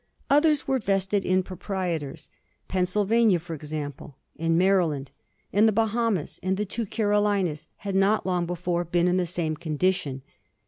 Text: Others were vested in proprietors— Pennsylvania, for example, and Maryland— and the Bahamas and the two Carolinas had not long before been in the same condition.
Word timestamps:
Others 0.31 0.67
were 0.67 0.79
vested 0.79 1.23
in 1.23 1.43
proprietors— 1.43 2.31
Pennsylvania, 2.67 3.37
for 3.37 3.53
example, 3.53 4.17
and 4.35 4.57
Maryland— 4.57 5.11
and 5.53 5.67
the 5.67 5.71
Bahamas 5.71 6.39
and 6.41 6.57
the 6.57 6.65
two 6.65 6.87
Carolinas 6.87 7.67
had 7.75 7.93
not 7.93 8.25
long 8.25 8.47
before 8.47 8.83
been 8.83 9.07
in 9.07 9.17
the 9.17 9.27
same 9.27 9.55
condition. 9.55 10.23